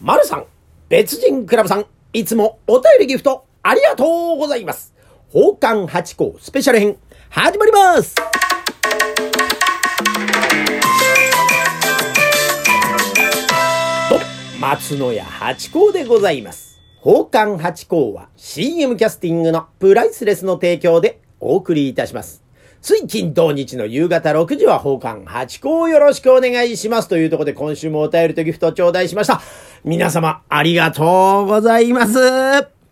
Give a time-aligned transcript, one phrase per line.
[0.00, 0.44] 丸さん、
[0.88, 4.94] 別人クラブさん、いつもお便りギフトありがとうございます。
[5.32, 6.96] 宝冠八甲スペシャル編、
[7.28, 8.22] 始まりますと、
[14.60, 16.78] 松野屋八甲でございます。
[17.02, 22.44] 宝冠八甲は CM キャスティングのプライスレスの提供でお送りいたします。
[22.80, 27.08] 水金土日の夕方6時は奉還八甲をよろしくお願いします。
[27.08, 29.40] というところで今週もお便りとギフト頂戴しました。
[29.84, 32.18] 皆様ありがとうございます。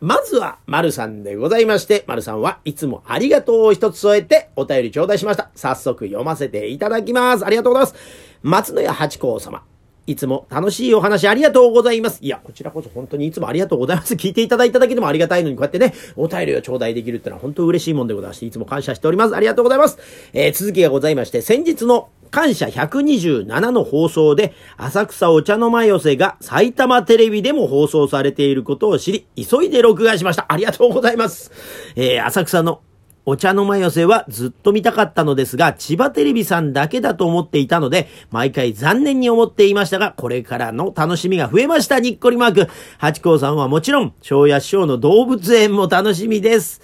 [0.00, 5.50] まずは、丸さんでございまして、丸さんはいつもありがとうを一つ添えてお便り頂戴しました。
[5.54, 7.44] 早速読ませていただきます。
[7.44, 8.38] ありがとうございます。
[8.42, 9.69] 松野屋八甲様。
[10.10, 12.18] いつも楽しいお話ありがとうございます。
[12.20, 14.14] いや、こちらこそ本当にいつもありがとうございます。
[14.14, 19.36] 聞いていただいただけでもありがたいのに、こうやってね、お便りを頂戴できるってのは本当嬉しいもんでございまして、いつも感謝しております。
[19.36, 19.98] ありがとうございます。
[20.32, 30.46] えー、続きがございまして、先日の感謝127の放送で、浅草お茶の間寄せが埼玉テレビでも放送されていることを知り、急いで録画しました。
[30.48, 31.52] ありがとうございます。
[31.94, 32.80] えー、浅草の
[33.26, 42.00] お茶の間寄せはずっと見たかったのですが、千葉テレビさんだけだと思っていたので、毎回残念に思っていましたが、これからの楽しみが増えました。
[42.00, 42.68] にっこりマーク。
[42.98, 46.80] 八甲さんはもちろん、昭夜師匠の動物園も楽しみです。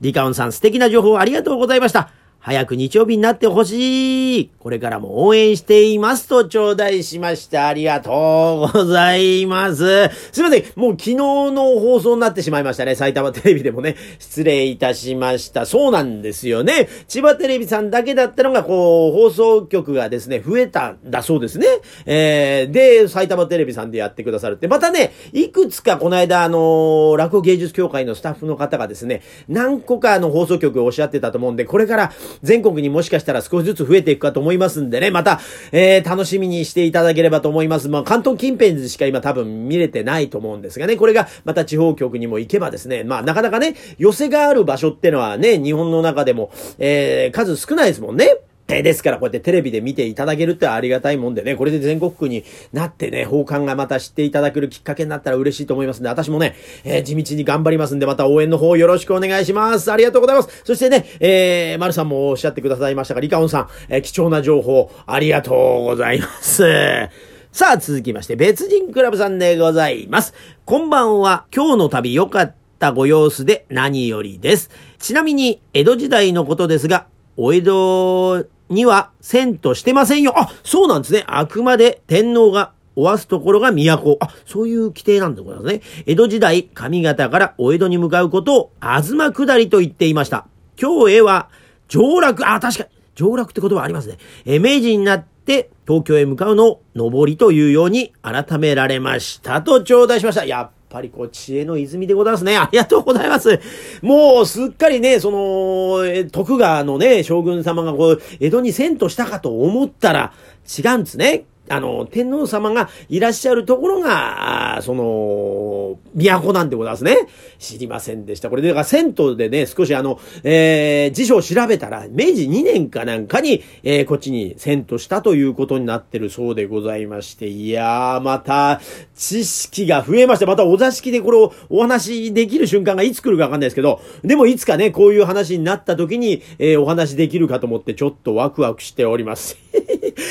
[0.00, 2.23] リカオンさん素敵な情報ありがとうございました。
[2.44, 4.50] 早く日曜日になってほしい。
[4.58, 7.68] これからも応援していますと頂戴しました。
[7.68, 10.10] ありがとうございます。
[10.30, 10.64] すいません。
[10.76, 12.96] もう昨日の放送になってしまいましたね。
[12.96, 13.96] 埼玉テレビでもね。
[14.18, 15.64] 失礼いたしました。
[15.64, 16.86] そうなんですよね。
[17.08, 21.66] 千葉テレビさんだけだったのが、こう、放送局がですね、増えたんだそうですね。
[22.04, 24.68] えー、で、埼玉テレビさんでやってくださるって。
[24.68, 35.40] またね、いくつかこの間、あのー落語芸術協会のスタッフの方がですね、何個かの放送局をおっしゃってたと思うんで、これから全国にもしかしたら少しずつ増えていくかと思いますんでね、また、
[35.72, 37.88] えー、楽しみにしていただければと思います。
[37.88, 48.36] まあ、関東近辺でしか今多分見れてないと思うんですがね、これがまた地方局にも行けばですね、まあ、なかなかね、寄せがある場所ってのはね、日本の中でも、えー、数少ないですもんね。
[48.76, 56.54] えですから、こうやってテレビで見ていただけるってありがたいもんでね、これで全国区になってね、奉還がまた知っていただけるきっかけになったら嬉しいと思いますんで、私もね、
[56.84, 59.92] えー地道に頑張りますんで、また応援の方よろしくお願いします。
[59.92, 60.62] ありがとうございます。
[60.64, 66.62] そしてね、えー、丸さんもおっしゃってくださいましたが、リカオンさん、えー貴重な情報、ありがとうございます。
[67.52, 70.34] さあ、続きまして、別人クラブさんでございます。
[70.64, 74.70] こんばんは、今日の旅良かったご様子で何よりです。
[74.98, 77.06] ちなみに、江戸時代のことですが、
[77.36, 80.34] お江戸には遷都してませんよ。
[80.36, 81.24] あ、そうなんですね。
[81.26, 84.16] あくまで天皇がおわすところが都。
[84.20, 85.82] あ、そういう規定なんでございますね。
[86.06, 90.46] 江戸時代、上方からお江戸に向かうことを、東下りと言っていました。
[90.80, 91.48] 今日へは、
[91.88, 94.18] 上洛、あ、確かに、上洛って言葉ありますね。
[94.44, 99.60] え明治になって、東京へ向かうのを、上りというように改められました。
[99.62, 100.44] と頂戴しました。
[100.44, 102.56] やっぱりこう、知恵の泉でございますね。
[102.56, 103.58] ありがとうございます。
[104.00, 110.32] もう、すっかりね、その、徳川のね、将軍様がこう、江戸に遷都したかと思ったら、
[110.78, 111.44] 違うんですね。
[111.68, 117.16] あの、天皇様がいらっしゃるところが、その、都なんでございますね。
[117.58, 118.50] 知りませんでした。
[118.50, 128.82] これで、だから銭湯でね、少しあの、えー、辞書を調べたら、明治2年かなんかに、えー、こっちに遷都したということになってるそうでございまして、いやー、また、
[129.16, 139.63] 知識が増えまして、またお座敷でこれをお話しできる瞬間がいつ来るかわかんないですけど、でもいつかね、こういう話になった時に、えー、お話できるかと思って、ちょっとワクワクしております。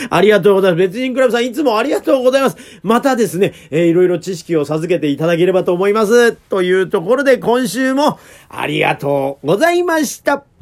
[0.10, 0.80] ありがとうございます。
[0.80, 2.58] 別人クラブさん、いつもありがとうございます。
[2.84, 6.34] またですね、えーいろいろ知識を授けていただければと思います。
[6.34, 10.53] というところで、今週もありがとうございました。